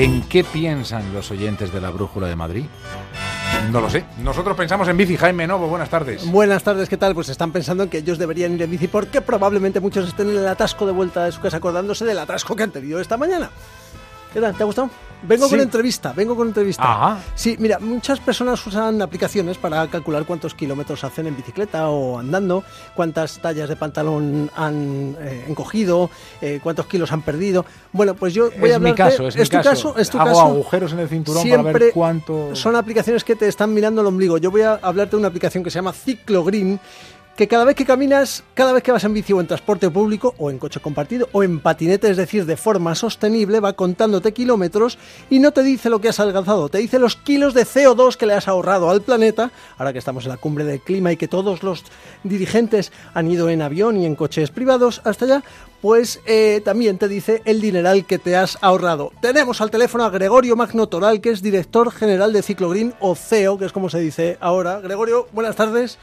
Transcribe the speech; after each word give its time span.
¿En 0.00 0.22
qué 0.22 0.44
piensan 0.44 1.12
los 1.12 1.30
oyentes 1.30 1.74
de 1.74 1.78
la 1.78 1.90
Brújula 1.90 2.26
de 2.26 2.34
Madrid? 2.34 2.64
No 3.70 3.82
lo 3.82 3.90
sé. 3.90 4.06
Nosotros 4.22 4.56
pensamos 4.56 4.88
en 4.88 4.96
bici. 4.96 5.14
Jaime 5.14 5.46
Novo, 5.46 5.68
buenas 5.68 5.90
tardes. 5.90 6.24
Buenas 6.24 6.62
tardes, 6.62 6.88
¿qué 6.88 6.96
tal? 6.96 7.14
Pues 7.14 7.28
están 7.28 7.52
pensando 7.52 7.82
en 7.82 7.90
que 7.90 7.98
ellos 7.98 8.16
deberían 8.16 8.54
ir 8.54 8.62
en 8.62 8.70
bici 8.70 8.88
porque 8.88 9.20
probablemente 9.20 9.78
muchos 9.78 10.08
estén 10.08 10.30
en 10.30 10.38
el 10.38 10.48
atasco 10.48 10.86
de 10.86 10.92
vuelta 10.92 11.26
de 11.26 11.32
su 11.32 11.42
casa 11.42 11.58
acordándose 11.58 12.06
del 12.06 12.18
atasco 12.18 12.56
que 12.56 12.62
han 12.62 12.70
tenido 12.70 12.98
esta 12.98 13.18
mañana. 13.18 13.50
¿Qué 14.32 14.40
tal? 14.40 14.56
¿Te 14.56 14.62
ha 14.62 14.66
gustado? 14.66 14.88
Vengo 15.22 15.44
Sí. 15.46 15.50
con 15.50 15.60
entrevista, 15.60 16.12
vengo 16.14 16.34
con 16.34 16.48
entrevista. 16.48 16.82
Ajá. 16.82 17.18
Sí, 17.34 17.56
mira, 17.58 17.78
muchas 17.78 18.20
personas 18.20 18.66
usan 18.66 19.02
aplicaciones 19.02 19.58
para 19.58 19.86
calcular 19.88 20.24
cuántos 20.24 20.54
kilómetros 20.54 21.04
hacen 21.04 21.26
en 21.26 21.36
bicicleta 21.36 21.88
o 21.90 22.18
andando, 22.18 22.64
cuántas 22.94 23.38
tallas 23.38 23.68
de 23.68 23.76
pantalón 23.76 24.50
han 24.56 25.16
eh, 25.20 25.44
encogido, 25.48 26.10
eh, 26.40 26.60
cuántos 26.62 26.86
kilos 26.86 27.12
han 27.12 27.22
perdido. 27.22 27.64
Bueno, 27.92 28.14
pues 28.14 28.32
yo 28.34 28.50
voy 28.58 28.70
es 28.70 28.76
a 28.76 28.78
mi 28.78 28.90
hablarte... 28.90 29.16
caso, 29.16 29.28
es, 29.28 29.36
mi 29.36 29.44
tu 29.44 29.62
caso, 29.62 29.96
es 29.98 30.10
tu 30.10 30.18
Hago 30.18 30.28
caso. 30.30 30.40
agujeros 30.42 30.92
en 30.92 30.98
el 31.00 31.08
cinturón 31.08 31.42
para 31.48 31.62
ver 31.62 31.72
Siempre 31.76 31.92
cuánto... 31.92 32.54
Son 32.56 32.74
aplicaciones 32.76 33.22
que 33.24 33.36
te 33.36 33.46
están 33.48 33.74
mirando 33.74 34.00
el 34.00 34.06
ombligo. 34.06 34.38
Yo 34.38 34.50
voy 34.50 34.62
a 34.62 34.74
hablarte 34.74 35.12
de 35.12 35.16
una 35.18 35.28
aplicación 35.28 35.62
que 35.62 35.70
se 35.70 35.76
llama 35.76 35.92
Ciclogreen, 35.92 36.80
que 37.36 37.48
cada 37.48 37.64
vez 37.64 37.74
que 37.74 37.86
caminas, 37.86 38.44
cada 38.54 38.72
vez 38.72 38.82
que 38.82 38.92
vas 38.92 39.04
en 39.04 39.14
bici 39.14 39.32
o 39.32 39.40
en 39.40 39.46
transporte 39.46 39.90
público 39.90 40.34
o 40.38 40.50
en 40.50 40.58
coche 40.58 40.80
compartido 40.80 41.28
o 41.32 41.42
en 41.42 41.60
patinete, 41.60 42.10
es 42.10 42.16
decir, 42.16 42.44
de 42.44 42.56
forma 42.56 42.94
sostenible, 42.94 43.60
va 43.60 43.72
contándote 43.72 44.32
kilómetros 44.32 44.98
y 45.30 45.38
no 45.38 45.52
te 45.52 45.62
dice 45.62 45.88
lo 45.88 46.00
que 46.00 46.08
has 46.08 46.20
alcanzado, 46.20 46.68
te 46.68 46.78
dice 46.78 46.98
los 46.98 47.16
kilos 47.16 47.54
de 47.54 47.64
CO2 47.64 48.16
que 48.16 48.26
le 48.26 48.34
has 48.34 48.48
ahorrado 48.48 48.90
al 48.90 49.02
planeta, 49.02 49.50
ahora 49.78 49.92
que 49.92 49.98
estamos 49.98 50.24
en 50.24 50.30
la 50.30 50.36
cumbre 50.36 50.64
del 50.64 50.80
clima 50.80 51.12
y 51.12 51.16
que 51.16 51.28
todos 51.28 51.62
los 51.62 51.84
dirigentes 52.24 52.92
han 53.14 53.30
ido 53.30 53.48
en 53.48 53.62
avión 53.62 53.96
y 53.96 54.06
en 54.06 54.16
coches 54.16 54.50
privados 54.50 55.00
hasta 55.04 55.24
allá, 55.24 55.42
pues 55.80 56.20
eh, 56.26 56.60
también 56.64 56.98
te 56.98 57.08
dice 57.08 57.42
el 57.44 57.60
dineral 57.60 58.04
que 58.04 58.18
te 58.18 58.36
has 58.36 58.58
ahorrado. 58.60 59.12
Tenemos 59.22 59.60
al 59.60 59.70
teléfono 59.70 60.04
a 60.04 60.10
Gregorio 60.10 60.56
Magno 60.56 60.88
Toral, 60.88 61.20
que 61.20 61.30
es 61.30 61.42
director 61.42 61.90
general 61.90 62.32
de 62.32 62.42
Ciclogreen 62.42 62.94
o 63.00 63.14
CEO, 63.14 63.58
que 63.58 63.64
es 63.64 63.72
como 63.72 63.88
se 63.88 64.00
dice 64.00 64.36
ahora. 64.40 64.80
Gregorio, 64.80 65.26
buenas 65.32 65.56
tardes. 65.56 65.98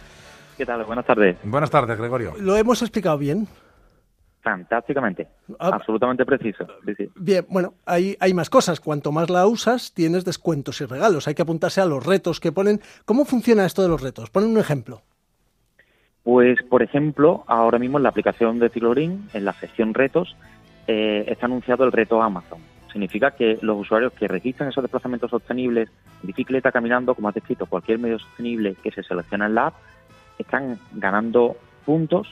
¿Qué 0.58 0.66
tal? 0.66 0.84
Buenas 0.86 1.06
tardes. 1.06 1.38
Buenas 1.44 1.70
tardes, 1.70 2.00
Gregorio. 2.00 2.34
¿Lo 2.40 2.58
hemos 2.58 2.82
explicado 2.82 3.18
bien? 3.20 3.48
Fantásticamente. 4.42 5.28
Ah. 5.60 5.72
Absolutamente 5.74 6.26
preciso. 6.26 6.66
Sí, 6.84 6.96
sí. 6.96 7.10
Bien, 7.16 7.46
bueno, 7.48 7.76
hay, 7.86 8.18
hay 8.20 8.34
más 8.34 8.50
cosas. 8.50 8.80
Cuanto 8.80 9.12
más 9.12 9.30
la 9.30 9.46
usas, 9.46 9.94
tienes 9.94 10.26
descuentos 10.26 10.82
y 10.82 10.86
regalos. 10.86 11.28
Hay 11.28 11.36
que 11.36 11.44
apuntarse 11.44 11.80
a 11.80 11.86
los 11.86 12.04
retos 12.04 12.40
que 12.40 12.52
ponen. 12.52 12.82
¿Cómo 13.06 13.26
funciona 13.26 13.66
esto 13.66 13.84
de 13.84 13.90
los 13.90 14.02
retos? 14.02 14.32
Ponen 14.32 14.50
un 14.50 14.58
ejemplo. 14.58 15.02
Pues, 16.24 16.58
por 16.70 16.82
ejemplo, 16.82 17.44
ahora 17.46 17.78
mismo 17.78 17.98
en 17.98 18.04
la 18.04 18.10
aplicación 18.10 18.58
de 18.58 18.70
Ciclogreen, 18.70 19.30
en 19.34 19.46
la 19.46 19.54
sección 19.54 19.94
retos, 19.94 20.36
eh, 20.88 21.26
está 21.28 21.46
anunciado 21.46 21.84
el 21.84 21.92
reto 21.92 22.22
Amazon. 22.22 22.60
Significa 22.92 23.32
que 23.32 23.60
los 23.62 23.80
usuarios 23.80 24.12
que 24.14 24.28
registran 24.28 24.70
esos 24.70 24.84
desplazamientos 24.84 25.30
sostenibles, 25.30 25.90
bicicleta, 26.24 26.72
caminando, 26.72 27.14
como 27.14 27.30
has 27.30 27.36
descrito, 27.36 27.68
cualquier 27.68 28.00
medio 28.00 28.18
sostenible 28.18 28.76
que 28.82 28.92
se 28.92 29.04
selecciona 29.04 29.46
en 29.46 29.56
la 29.56 29.68
app, 29.68 29.76
están 30.38 30.80
ganando 30.94 31.56
puntos 31.86 32.28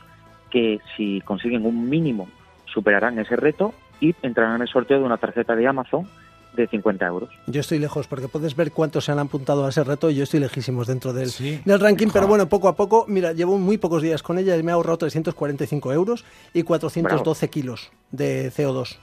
que 0.51 0.79
si 0.95 1.21
consiguen 1.21 1.65
un 1.65 1.89
mínimo 1.89 2.27
superarán 2.65 3.19
ese 3.19 3.35
reto 3.35 3.73
y 3.99 4.13
entrarán 4.21 4.57
en 4.57 4.61
el 4.63 4.67
sorteo 4.67 4.99
de 4.99 5.03
una 5.05 5.17
tarjeta 5.17 5.55
de 5.55 5.67
Amazon 5.67 6.07
de 6.55 6.67
50 6.67 7.05
euros. 7.05 7.29
Yo 7.47 7.59
estoy 7.61 7.79
lejos 7.79 8.07
porque 8.07 8.29
puedes 8.29 8.55
ver 8.55 8.71
cuántos 8.71 9.05
se 9.05 9.11
han 9.11 9.19
apuntado 9.19 9.65
a 9.65 9.69
ese 9.69 9.83
reto 9.83 10.09
y 10.09 10.15
yo 10.15 10.23
estoy 10.23 10.39
lejísimos 10.39 10.87
dentro 10.87 11.11
del, 11.11 11.29
Sí. 11.29 11.59
del 11.65 11.79
ranking. 11.81 12.07
Pero 12.13 12.25
Ja. 12.25 12.29
bueno, 12.29 12.47
poco 12.47 12.69
a 12.69 12.75
poco, 12.77 13.05
mira, 13.09 13.33
llevo 13.33 13.57
muy 13.57 13.77
pocos 13.77 14.01
días 14.01 14.23
con 14.23 14.37
ella 14.37 14.55
y 14.55 14.63
me 14.63 14.71
ha 14.71 14.75
ahorrado 14.75 14.97
345 14.99 15.91
euros 15.91 16.23
y 16.53 16.63
412 16.63 17.49
kilos 17.49 17.91
de 18.11 18.51
CO2. 18.55 18.97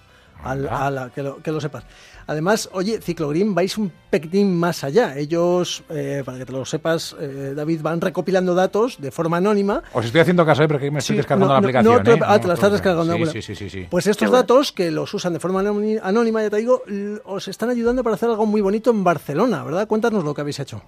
Al, 0.45 0.59
Anda. 0.69 0.87
a 0.87 0.91
la- 0.91 1.11
que, 1.11 1.23
lo, 1.23 1.37
que 1.43 1.53
lo 1.53 1.61
sepas. 1.61 1.85
Además, 2.27 2.69
oye, 2.73 3.01
Ciclogreen 3.01 3.55
vais 3.55 3.77
un 3.79 3.91
pelín 4.11 4.57
más 4.57 4.85
allá. 4.85 5.17
Ellos, 5.17 5.83
eh, 5.91 6.23
para 6.25 6.39
que 6.39 6.47
te 6.47 6.53
lo 6.53 6.65
sepas, 6.65 7.17
eh, 7.21 7.53
David, 7.55 7.81
van 7.83 8.01
recopilando 8.01 8.55
datos 8.55 9.01
de 9.01 9.11
forma 9.11 9.39
anónima 9.39 9.83
Os 9.93 10.05
estoy 10.05 10.21
haciendo 10.21 10.47
caso, 10.47 10.63
¿eh? 10.63 10.69
porque 10.69 10.91
me 10.91 11.01
estoy 11.01 11.15
Sí, 11.15 11.19
descargando 11.19 11.49
no, 11.49 11.55
la 11.55 11.61
no, 11.61 11.67
aplicación. 11.67 11.97
no, 11.97 12.03
te- 12.03 12.13
¿eh? 12.13 12.21
ah, 12.25 12.41
te 12.41 12.49
la 12.49 12.55
estás 12.55 12.71
no, 12.71 12.75
descargando, 12.75 13.17
Sí, 13.17 13.27
sí, 13.27 13.43
sí, 13.43 13.55
sí, 13.57 13.71
sí. 13.71 13.87
Pues 13.91 14.07
estos 14.07 14.31
datos, 14.31 14.73
que 14.73 14.91
los 14.91 15.13
usan 15.15 15.33
de 15.33 15.41
forma 15.41 15.61
anóni- 15.61 15.99
anónima, 16.03 16.43
ya 16.43 16.51
te 16.51 16.57
digo, 16.59 16.83
os 17.25 17.49
están 17.49 17.71
ayudando 17.71 18.03
para 18.05 18.15
hacer 18.15 18.29
algo 18.31 18.47
muy 18.47 18.61
bonito 18.61 18.91
en 18.91 19.03
Barcelona, 19.05 19.65
¿verdad? 19.65 19.89
Cuéntanos 19.89 20.23
lo 20.25 20.33
que 20.35 20.41
habéis 20.43 20.61
hecho. 20.61 20.81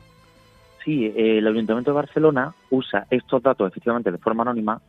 Sí, 0.85 1.07
eh, 1.07 1.39
el 1.39 1.47
Ayuntamiento 1.47 1.91
de 1.91 1.95
Barcelona 1.97 2.55
usa 2.71 3.07
estos 3.11 3.43
datos 3.43 3.67
efectivamente 3.69 4.13
de 4.13 4.19
forma 4.19 4.43
anónima 4.43 4.81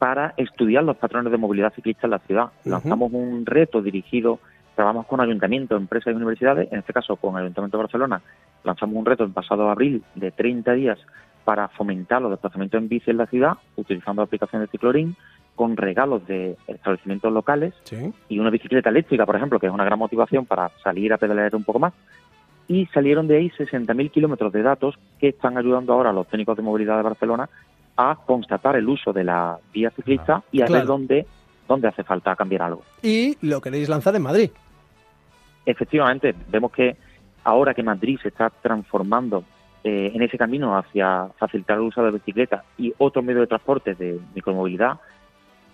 para 0.00 0.32
estudiar 0.38 0.82
los 0.82 0.96
patrones 0.96 1.30
de 1.30 1.36
movilidad 1.36 1.74
ciclista 1.74 2.06
en 2.06 2.12
la 2.12 2.20
ciudad. 2.20 2.46
Lanzamos 2.64 3.12
un 3.12 3.44
reto 3.44 3.82
dirigido, 3.82 4.38
trabajamos 4.74 5.04
con 5.06 5.20
ayuntamientos, 5.20 5.78
empresas 5.78 6.14
y 6.14 6.16
universidades, 6.16 6.72
en 6.72 6.78
este 6.78 6.94
caso 6.94 7.16
con 7.16 7.34
el 7.36 7.42
Ayuntamiento 7.42 7.76
de 7.76 7.82
Barcelona, 7.82 8.22
lanzamos 8.64 8.96
un 8.96 9.04
reto 9.04 9.24
el 9.24 9.30
pasado 9.30 9.68
abril 9.68 10.02
de 10.14 10.30
30 10.30 10.72
días 10.72 10.98
para 11.44 11.68
fomentar 11.68 12.22
los 12.22 12.30
desplazamientos 12.30 12.80
en 12.80 12.88
bici 12.88 13.10
en 13.10 13.18
la 13.18 13.26
ciudad, 13.26 13.58
utilizando 13.76 14.22
la 14.22 14.24
aplicación 14.24 14.62
de 14.62 14.68
Ciclorín, 14.68 15.16
con 15.54 15.76
regalos 15.76 16.26
de 16.26 16.56
establecimientos 16.66 17.30
locales 17.30 17.74
Sí. 17.82 18.10
y 18.30 18.38
una 18.38 18.48
bicicleta 18.48 18.88
eléctrica, 18.88 19.26
por 19.26 19.36
ejemplo, 19.36 19.60
que 19.60 19.66
es 19.66 19.72
una 19.72 19.84
gran 19.84 19.98
motivación 19.98 20.46
para 20.46 20.70
salir 20.82 21.12
a 21.12 21.18
pedalear 21.18 21.54
un 21.54 21.64
poco 21.64 21.78
más. 21.78 21.92
Y 22.68 22.86
salieron 22.94 23.28
de 23.28 23.36
ahí 23.36 23.50
60.000 23.50 24.10
kilómetros 24.10 24.50
de 24.50 24.62
datos 24.62 24.98
que 25.18 25.28
están 25.28 25.58
ayudando 25.58 25.92
ahora 25.92 26.08
a 26.08 26.12
los 26.14 26.26
técnicos 26.28 26.56
de 26.56 26.62
movilidad 26.62 26.96
de 26.96 27.02
Barcelona 27.02 27.50
a 27.96 28.16
constatar 28.26 28.76
el 28.76 28.88
uso 28.88 29.12
de 29.12 29.24
la 29.24 29.58
vía 29.72 29.90
ciclista 29.90 30.42
y 30.52 30.62
a 30.62 30.66
Claro. 30.66 30.80
ver 30.80 30.86
dónde, 30.86 31.26
dónde 31.68 31.88
hace 31.88 32.02
falta 32.04 32.34
cambiar 32.36 32.62
algo. 32.62 32.82
Y 33.02 33.36
lo 33.46 33.60
queréis 33.60 33.88
lanzar 33.88 34.14
en 34.16 34.22
Madrid. 34.22 34.50
Efectivamente, 35.66 36.34
vemos 36.48 36.72
que 36.72 36.96
ahora 37.44 37.74
que 37.74 37.82
Madrid 37.82 38.18
se 38.22 38.28
está 38.28 38.50
transformando 38.50 39.44
eh, 39.84 40.12
en 40.14 40.22
ese 40.22 40.36
camino 40.38 40.76
hacia 40.76 41.28
facilitar 41.38 41.76
el 41.76 41.84
uso 41.84 42.00
de 42.00 42.06
la 42.08 42.12
bicicleta 42.12 42.64
y 42.76 42.92
otros 42.98 43.24
medios 43.24 43.42
de 43.42 43.46
transporte 43.46 43.94
de 43.94 44.18
micromovilidad, 44.34 44.98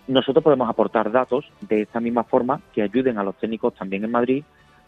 nosotros 0.07 0.43
podemos 0.43 0.69
aportar 0.69 1.11
datos 1.11 1.45
de 1.61 1.81
esta 1.81 1.99
misma 1.99 2.23
forma 2.23 2.61
que 2.73 2.81
ayuden 2.81 3.17
a 3.17 3.23
los 3.23 3.35
técnicos 3.35 3.73
también 3.75 4.03
en 4.05 4.11
Madrid 4.11 4.43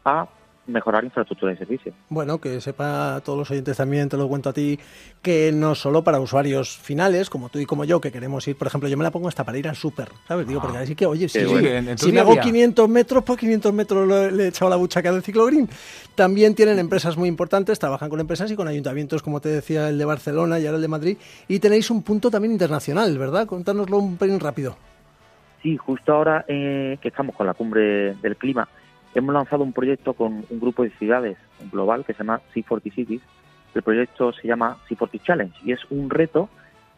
a 0.06 0.28
mejorar 0.70 1.04
infraestructura 1.04 1.52
de 1.52 1.58
servicio. 1.58 1.94
Bueno, 2.10 2.40
que 2.40 2.62
sepa 2.62 3.22
todos 3.26 3.38
los 3.40 3.52
oyentes 3.52 3.76
también, 3.78 4.08
te 4.10 4.18
lo 4.18 4.28
cuento 4.28 4.50
a 4.50 4.54
ti, 4.54 4.80
que 5.22 5.52
no 5.52 5.76
solo 5.76 6.04
para 6.04 6.20
usuarios 6.20 6.78
finales, 6.78 7.30
como 7.30 7.50
tú 7.50 7.60
y 7.60 7.66
como 7.66 7.84
yo, 7.86 8.00
que 8.00 8.12
queremos 8.12 8.48
ir, 8.48 8.56
por 8.58 8.68
ejemplo, 8.68 8.88
yo 8.90 8.98
me 8.98 9.04
la 9.04 9.12
pongo 9.12 9.28
hasta 9.28 9.44
para 9.44 9.58
ir 9.58 9.68
al 9.68 9.76
súper, 9.76 10.10
¿sabes? 10.28 10.48
Digo, 10.48 10.62
porque 10.62 10.78
así 10.78 10.96
que, 10.96 11.06
oye, 11.06 11.28
Sí, 11.28 11.40
en- 11.40 11.90
en 11.90 11.98
si 11.98 12.12
me 12.12 12.20
hago 12.22 12.34
día. 12.34 12.42
500 12.42 12.88
metros, 12.88 13.24
pues 13.24 13.40
500 13.40 13.74
metros 13.74 14.08
lo- 14.08 14.30
le 14.32 14.46
he 14.46 14.48
echado 14.48 14.70
la 14.70 14.78
buchaca 14.78 15.12
del 15.12 15.24
ciclogreen. 15.24 15.68
También 16.16 16.56
tienen 16.56 16.80
empresas 16.80 17.18
muy 17.18 17.28
importantes, 17.30 17.80
trabajan 17.80 18.10
con 18.10 18.20
empresas 18.20 18.52
y 18.52 18.56
con 18.56 18.68
ayuntamientos, 18.68 19.22
como 19.22 19.42
te 19.42 19.50
decía, 19.50 19.90
el 19.90 19.98
de 19.98 20.06
Barcelona 20.06 20.60
y 20.60 20.66
ahora 20.66 20.76
el 20.78 20.82
de 20.82 20.88
Madrid. 20.88 21.18
Y 21.48 21.60
tenéis 21.60 21.90
un 21.92 22.04
punto 22.04 22.30
también 22.30 22.52
internacional, 22.54 23.18
¿verdad? 23.18 23.46
Contárnoslo 23.48 23.98
un 23.98 24.18
pelín 24.18 24.40
rápido. 24.40 24.76
Sí, 25.62 25.76
justo 25.76 26.14
ahora 26.14 26.46
eh, 26.48 26.98
que 27.02 27.10
estamos 27.10 27.36
con 27.36 27.46
la 27.46 27.54
cumbre 27.54 28.16
del 28.16 28.38
clima, 28.38 28.68
hemos 29.16 29.34
lanzado 29.34 29.64
un 29.64 29.74
proyecto 29.74 30.14
con 30.14 30.46
un 30.50 30.60
grupo 30.60 30.84
de 30.84 30.92
ciudades 30.92 31.38
global 31.72 32.06
que 32.06 32.14
se 32.14 32.20
llama 32.24 32.42
C40 32.54 32.94
Cities. 32.94 33.22
El 33.74 33.84
proyecto 33.84 34.34
se 34.34 34.48
llama 34.48 34.78
C40 34.90 35.22
Challenge 35.22 35.60
y 35.64 35.72
es 35.72 35.80
un 35.90 36.10
reto 36.10 36.50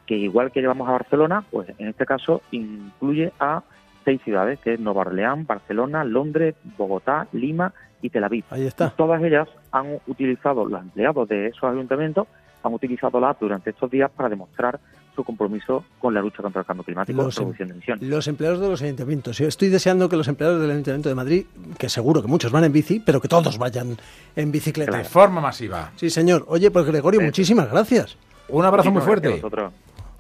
que 0.05 0.15
igual 0.17 0.51
que 0.51 0.61
llevamos 0.61 0.87
a 0.89 0.93
Barcelona, 0.93 1.43
pues 1.51 1.69
en 1.77 1.87
este 1.87 2.05
caso 2.05 2.41
incluye 2.51 3.31
a 3.39 3.63
seis 4.03 4.21
ciudades, 4.23 4.59
que 4.59 4.73
es 4.73 4.79
Nueva 4.79 5.01
Orleans, 5.01 5.45
Barcelona, 5.45 6.03
Londres, 6.03 6.55
Bogotá, 6.77 7.27
Lima 7.33 7.71
y 8.01 8.09
Tel 8.09 8.23
Aviv. 8.23 8.43
Ahí 8.49 8.63
Y 8.63 8.67
está. 8.67 8.89
todas 8.89 9.21
ellas 9.23 9.47
han 9.71 9.99
utilizado, 10.07 10.65
los 10.65 10.81
empleados 10.81 11.29
de 11.29 11.47
esos 11.47 11.63
ayuntamientos, 11.63 12.27
han 12.63 12.73
utilizado 12.73 13.19
la 13.19 13.29
app 13.29 13.39
durante 13.41 13.69
estos 13.69 13.89
días 13.91 14.09
para 14.11 14.27
demostrar 14.29 14.79
su 15.15 15.23
compromiso 15.23 15.83
con 15.99 16.13
la 16.13 16.21
lucha 16.21 16.41
contra 16.41 16.61
el 16.61 16.65
cambio 16.67 16.83
climático 16.83 17.21
Los 17.21 17.35
y 17.35 17.39
reducción 17.39 17.67
de 17.67 17.73
emisiones. 17.75 18.03
Los 18.07 18.27
empleados 18.27 18.59
de 18.59 18.69
los 18.69 18.81
ayuntamientos. 18.81 19.37
Yo 19.37 19.47
estoy 19.47 19.69
deseando 19.69 20.07
que 20.09 20.15
los 20.17 20.27
empleados 20.27 20.61
del 20.61 20.71
Ayuntamiento 20.71 21.09
de 21.09 21.15
Madrid, 21.15 21.45
que 21.77 21.89
seguro 21.89 22.21
que 22.21 22.27
muchos 22.27 22.51
van 22.51 22.63
en 22.63 22.71
bici, 22.71 22.99
pero 22.99 23.19
que 23.21 23.27
todos 23.27 23.57
vayan 23.57 23.97
en 24.35 24.51
bicicleta. 24.51 24.97
De 24.97 25.03
forma 25.03 25.41
masiva. 25.41 25.91
Sí, 25.95 26.09
señor. 26.09 26.45
Oye, 26.47 26.71
pues 26.71 26.85
Gregorio, 26.85 27.19
Sí. 27.19 27.25
muchísimas 27.25 27.69
gracias. 27.69 28.17
Un 28.49 28.65
abrazo 28.65 28.91
muy 28.91 29.01
fuerte. 29.01 29.41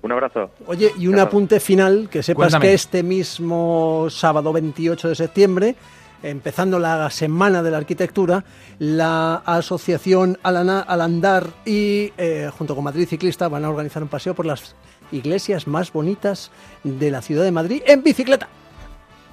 Un 0.03 0.11
abrazo. 0.11 0.49
Oye, 0.65 0.91
y 0.97 1.07
un 1.07 1.19
apunte 1.19 1.59
final, 1.59 2.09
que 2.09 2.23
sepas 2.23 2.45
Cuéntame. 2.53 2.65
que 2.65 2.73
este 2.73 3.03
mismo 3.03 4.07
sábado 4.09 4.51
28 4.51 5.09
de 5.09 5.15
septiembre, 5.15 5.75
empezando 6.23 6.79
la 6.79 7.09
semana 7.09 7.63
de 7.63 7.71
la 7.71 7.77
arquitectura, 7.77 8.43
la 8.79 9.35
asociación 9.45 10.37
Alana- 10.43 10.81
Al 10.81 11.01
Andar 11.01 11.47
y 11.65 12.11
eh, 12.17 12.49
junto 12.57 12.75
con 12.75 12.83
Madrid 12.83 13.07
Ciclista 13.07 13.47
van 13.47 13.65
a 13.65 13.69
organizar 13.69 14.01
un 14.03 14.09
paseo 14.09 14.33
por 14.33 14.45
las 14.45 14.75
iglesias 15.11 15.67
más 15.67 15.91
bonitas 15.91 16.51
de 16.83 17.11
la 17.11 17.21
ciudad 17.21 17.43
de 17.43 17.51
Madrid 17.51 17.81
en 17.85 18.03
bicicleta. 18.03 18.47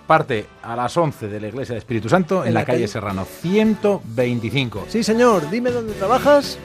Parte 0.06 0.46
a 0.62 0.74
las 0.74 0.96
11 0.96 1.28
de 1.28 1.38
la 1.40 1.48
Iglesia 1.48 1.74
de 1.74 1.80
Espíritu 1.80 2.08
Santo 2.08 2.42
en, 2.42 2.48
En 2.48 2.54
la, 2.54 2.64
calle, 2.64 2.78
calle- 2.78 2.88
Serrano 2.88 3.26
125. 3.26 4.86
Sí, 4.88 5.02
señor, 5.04 5.50
dime 5.50 5.70
dónde 5.70 5.92
trabajas. 5.94 6.58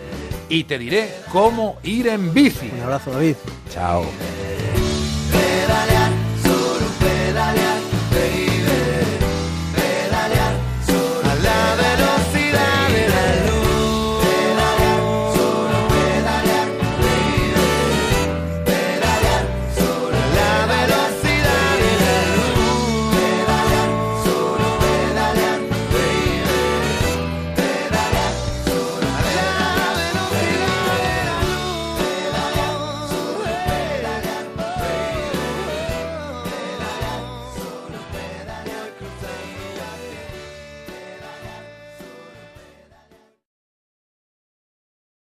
Y 0.49 0.63
te 0.65 0.77
diré 0.77 1.09
cómo 1.31 1.77
ir 1.83 2.07
en 2.07 2.33
bici. 2.33 2.69
Un 2.73 2.81
abrazo, 2.83 3.11
David. 3.11 3.35
Chao. 3.69 4.05